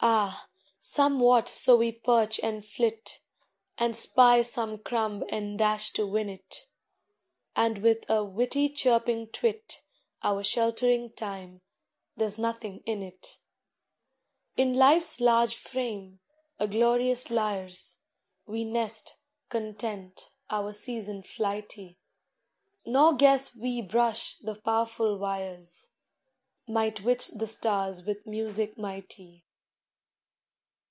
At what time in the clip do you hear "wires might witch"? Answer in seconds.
25.18-27.26